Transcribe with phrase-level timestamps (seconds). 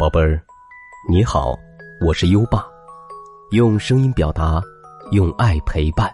[0.00, 0.40] 宝贝儿，
[1.10, 1.54] 你好，
[2.00, 2.64] 我是优爸，
[3.50, 4.58] 用声音表达，
[5.10, 6.10] 用爱陪伴，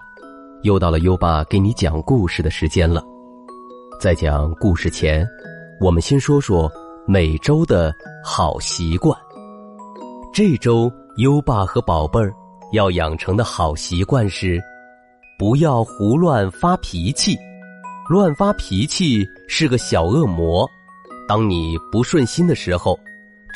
[0.62, 3.00] 又到了优爸给你讲故事的时间了。
[4.00, 5.24] 在讲故事前，
[5.80, 6.68] 我们先说说
[7.06, 7.94] 每周的
[8.24, 9.16] 好习惯。
[10.34, 12.34] 这周优爸和宝贝儿
[12.72, 14.60] 要养成的好习惯是，
[15.38, 17.38] 不要胡乱发脾气。
[18.08, 20.68] 乱发脾气是个小恶魔，
[21.28, 22.98] 当你不顺心的时候。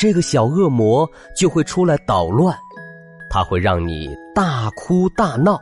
[0.01, 1.07] 这个小恶魔
[1.37, 2.57] 就会出来捣乱，
[3.29, 5.61] 他会让你大哭大闹，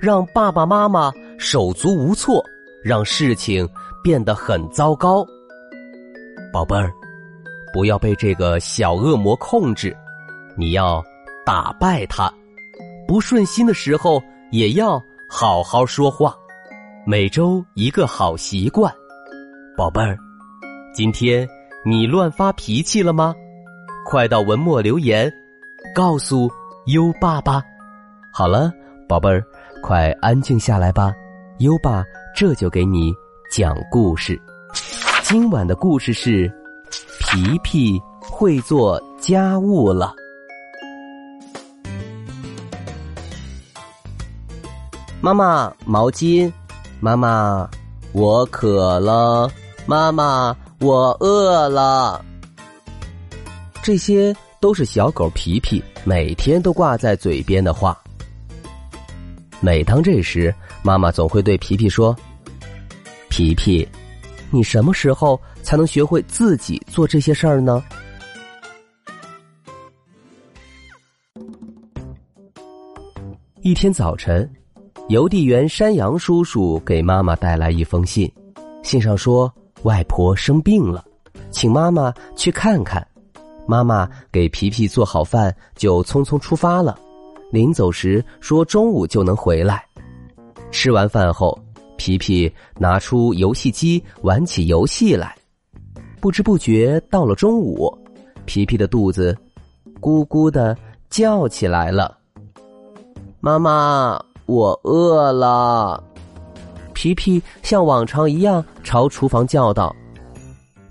[0.00, 2.40] 让爸爸妈妈手足无措，
[2.84, 3.68] 让事情
[4.00, 5.26] 变得很糟糕。
[6.52, 6.92] 宝贝儿，
[7.72, 9.96] 不要被这个小恶魔控制，
[10.56, 11.02] 你要
[11.44, 12.32] 打败他。
[13.08, 14.22] 不顺心的时候
[14.52, 16.32] 也要好好说话。
[17.04, 18.94] 每周一个好习惯，
[19.76, 20.16] 宝贝儿，
[20.94, 21.48] 今天
[21.84, 23.34] 你乱发脾气了吗？
[24.04, 25.32] 快到文末留言，
[25.94, 26.50] 告诉
[26.86, 27.62] 优爸爸。
[28.32, 28.72] 好了，
[29.08, 29.42] 宝贝儿，
[29.82, 31.14] 快安静下来吧。
[31.58, 33.12] 优爸这就给你
[33.50, 34.40] 讲故事。
[35.22, 36.52] 今晚的故事是：
[37.20, 40.12] 皮皮会做家务了。
[45.20, 46.52] 妈妈，毛巾。
[47.00, 47.68] 妈妈，
[48.12, 49.48] 我渴了。
[49.86, 52.24] 妈妈，我饿了。
[53.82, 58.00] 这些都是小狗皮皮每天都挂在嘴边的话。
[59.60, 62.16] 每当这时，妈妈总会对皮皮说
[63.28, 63.88] ：“皮皮，
[64.50, 67.82] 你什么时候才能学会自己做这些事儿呢？”
[73.62, 74.48] 一天早晨，
[75.08, 78.30] 邮递员山羊叔叔给妈妈带来一封信，
[78.82, 79.52] 信上说
[79.82, 81.04] 外婆生病了，
[81.50, 83.04] 请妈妈去看看。
[83.66, 86.98] 妈妈给皮皮做好饭，就匆匆出发了。
[87.50, 89.84] 临走时说中午就能回来。
[90.70, 91.58] 吃完饭后，
[91.96, 95.36] 皮皮拿出游戏机玩起游戏来。
[96.20, 97.92] 不知不觉到了中午，
[98.46, 99.36] 皮皮的肚子
[100.00, 100.76] 咕咕的
[101.10, 102.16] 叫起来了。
[103.40, 106.02] 妈妈，我饿了。
[106.94, 109.94] 皮皮像往常一样朝厨房叫道。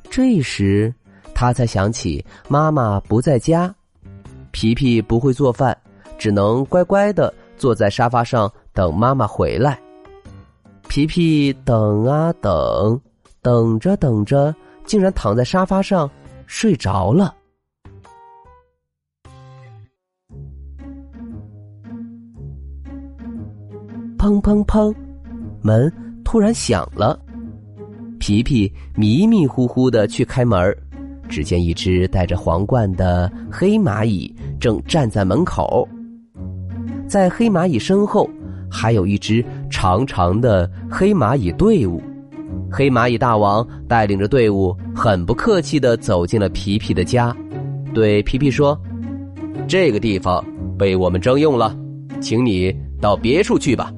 [0.09, 0.93] 这时。
[1.41, 3.74] 他才想起妈妈不在家，
[4.52, 5.75] 皮皮不会做饭，
[6.16, 9.81] 只能乖乖的坐在沙发上等妈妈回来。
[10.88, 13.02] 皮皮等啊等，
[13.41, 14.53] 等着等着，
[14.85, 16.07] 竟然躺在沙发上
[16.46, 17.35] 睡着了。
[24.16, 24.94] 砰砰砰，
[25.63, 25.91] 门
[26.23, 27.19] 突然响了，
[28.19, 30.78] 皮皮迷迷糊糊的去开门
[31.31, 35.87] 只见一只戴着皇冠的黑蚂蚁正站在门口，
[37.07, 38.29] 在黑蚂蚁身后
[38.69, 42.03] 还有一支长长的黑蚂蚁队伍。
[42.69, 47.35] 黑蚂蚁大王带领着队伍，很不客气的走进了皮皮的家，
[47.93, 48.77] 对皮皮说
[49.69, 50.43] ：“这个地方
[50.77, 51.73] 被我们征用了，
[52.19, 53.91] 请你到别处去吧。”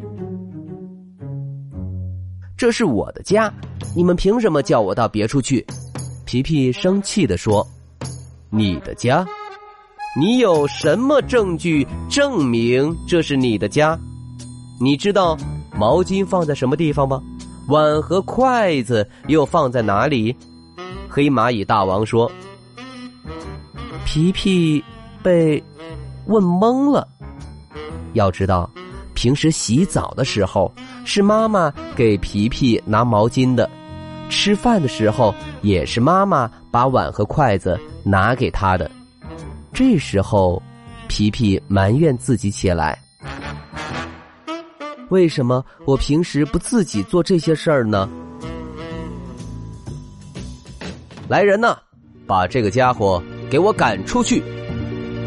[2.55, 3.51] 这是我的家，
[3.95, 5.65] 你们凭什么叫我到别处去？
[6.25, 7.66] 皮皮生气地说
[8.50, 9.25] ：“你的家？
[10.19, 13.97] 你有什么证据证明这是你的家？
[14.79, 15.38] 你知道
[15.78, 17.22] 毛巾放在什么地方吗？
[17.67, 20.35] 碗和筷子又放在哪里？”
[21.09, 22.31] 黑蚂蚁大王说
[24.06, 24.83] ：“皮皮
[25.22, 25.62] 被
[26.28, 27.07] 问懵了。
[28.13, 28.69] 要知道，
[29.13, 30.73] 平时洗澡的时候
[31.06, 33.69] 是妈妈给皮皮拿毛巾的。”
[34.33, 38.89] 吃饭的时候也是妈妈把碗和筷子拿给他的，
[39.71, 40.61] 这时候，
[41.07, 42.99] 皮皮埋怨自己起来
[45.09, 48.09] ：“为什么我平时不自己做这些事儿呢？”
[51.29, 51.77] 来人呐，
[52.27, 54.44] 把这个家伙给我赶出去！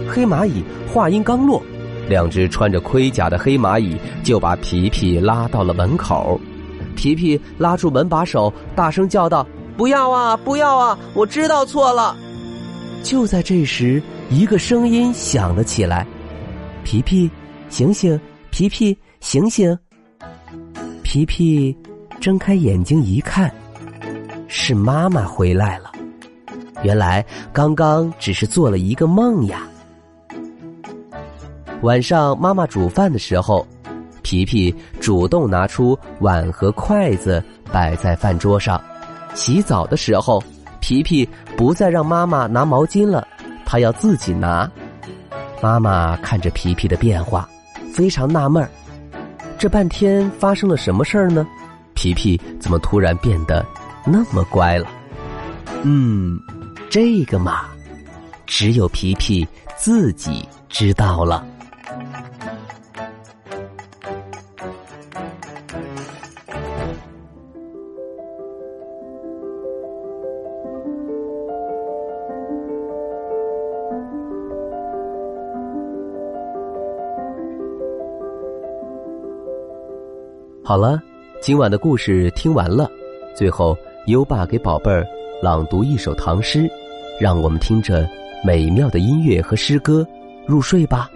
[0.06, 0.62] 黑蚂蚁
[0.92, 1.62] 话音刚落，
[2.08, 6.38] 两只穿着盔甲的黑蚂蚁就把皮皮拉到了门口。
[6.96, 9.46] 皮皮拉住门把手，大声叫道
[9.76, 10.98] ：“不要啊，不要啊！
[11.14, 12.16] 我知道错了。”
[13.04, 16.04] 就在这时，一个声音响了起来
[16.82, 17.30] ：“皮皮，
[17.68, 18.18] 醒醒！
[18.50, 19.78] 皮皮，醒醒！”
[21.04, 21.76] 皮皮
[22.18, 23.48] 睁开眼睛一看，
[24.48, 25.92] 是妈妈回来了。
[26.82, 29.68] 原来刚刚只是做了一个梦呀。
[31.82, 33.64] 晚上妈妈煮饭的时候。
[34.26, 37.40] 皮皮主动拿出碗和筷子
[37.70, 38.82] 摆在饭桌上，
[39.36, 40.42] 洗澡的时候，
[40.80, 43.24] 皮皮不再让妈妈拿毛巾了，
[43.64, 44.68] 他要自己拿。
[45.62, 47.48] 妈妈看着皮皮的变化，
[47.94, 48.68] 非常纳闷儿：
[49.56, 51.46] 这半天发生了什么事儿呢？
[51.94, 53.64] 皮皮怎么突然变得
[54.04, 54.88] 那么乖了？
[55.84, 56.36] 嗯，
[56.90, 57.66] 这个嘛，
[58.44, 59.46] 只有皮皮
[59.76, 61.46] 自己知道了。
[80.66, 81.00] 好了，
[81.40, 82.90] 今晚的故事听完了。
[83.36, 85.06] 最后，优爸给宝贝儿
[85.40, 86.68] 朗读一首唐诗，
[87.20, 88.04] 让我们听着
[88.44, 90.04] 美妙的音乐和诗歌
[90.44, 91.08] 入睡吧。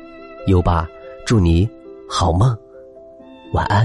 [0.47, 0.89] 优爸，
[1.27, 1.69] 祝你
[2.09, 2.57] 好梦，
[3.53, 3.85] 晚安。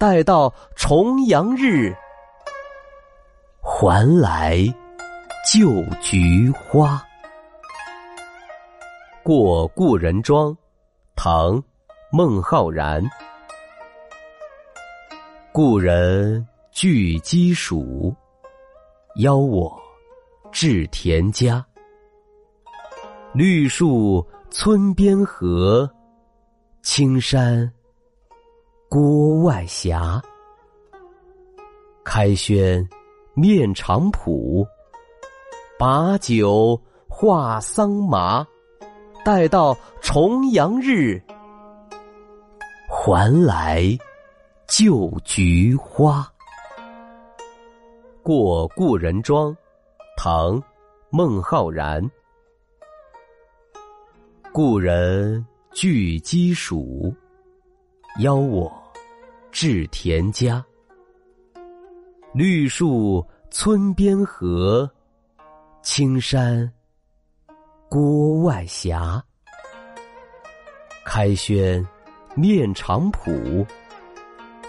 [0.00, 1.94] 待到重阳日，
[3.60, 4.64] 还来
[5.52, 7.06] 就菊花。
[9.22, 10.56] 过故人庄，
[11.14, 11.56] 唐·
[12.10, 13.04] 孟浩然。
[15.52, 18.10] 故人具鸡黍，
[19.16, 19.78] 邀我
[20.50, 21.62] 至田家。
[23.34, 25.86] 绿树村边合，
[26.80, 27.70] 青山。
[28.92, 30.20] 郭外霞，
[32.02, 32.84] 开轩
[33.34, 34.66] 面场圃，
[35.78, 36.76] 把酒
[37.08, 38.44] 话桑麻。
[39.24, 41.22] 待到重阳日，
[42.88, 43.96] 还来
[44.66, 46.28] 就菊花。
[48.24, 49.56] 过故人庄，
[50.16, 50.60] 唐·
[51.10, 52.02] 孟浩然。
[54.52, 57.14] 故人具鸡黍，
[58.18, 58.79] 邀我。
[59.52, 60.64] 至田家，
[62.32, 64.88] 绿树村边合，
[65.82, 66.72] 青山
[67.88, 68.96] 郭外斜。
[71.04, 71.84] 开轩
[72.36, 73.66] 面场圃，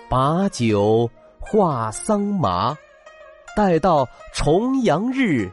[0.09, 2.75] 把酒话桑麻。
[3.55, 5.51] 待到重阳日，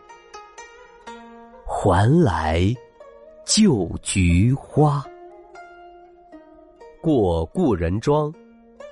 [1.67, 2.75] 还来
[3.45, 5.05] 就菊花。
[7.03, 8.33] 过故人庄。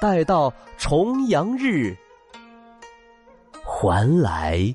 [0.00, 1.96] 待到重阳日，
[3.64, 4.74] 还来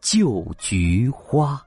[0.00, 1.60] 就菊花。